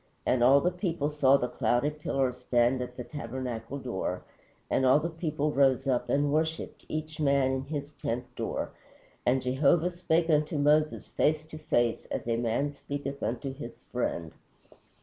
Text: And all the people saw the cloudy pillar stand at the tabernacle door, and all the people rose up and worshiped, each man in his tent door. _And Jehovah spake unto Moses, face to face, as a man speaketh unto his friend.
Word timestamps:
And 0.25 0.43
all 0.43 0.61
the 0.61 0.71
people 0.71 1.11
saw 1.11 1.37
the 1.37 1.47
cloudy 1.47 1.91
pillar 1.91 2.33
stand 2.33 2.81
at 2.81 2.97
the 2.97 3.03
tabernacle 3.03 3.77
door, 3.77 4.23
and 4.67 4.83
all 4.83 4.99
the 4.99 5.11
people 5.11 5.51
rose 5.51 5.85
up 5.87 6.09
and 6.09 6.33
worshiped, 6.33 6.87
each 6.89 7.19
man 7.19 7.51
in 7.51 7.63
his 7.65 7.91
tent 7.91 8.25
door. 8.35 8.71
_And 9.27 9.43
Jehovah 9.43 9.91
spake 9.91 10.27
unto 10.27 10.57
Moses, 10.57 11.05
face 11.07 11.43
to 11.49 11.59
face, 11.59 12.05
as 12.07 12.27
a 12.27 12.35
man 12.37 12.71
speaketh 12.71 13.21
unto 13.21 13.53
his 13.53 13.77
friend. 13.91 14.31